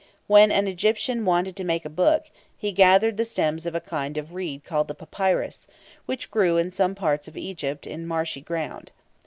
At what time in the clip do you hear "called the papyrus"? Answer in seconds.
4.65-5.67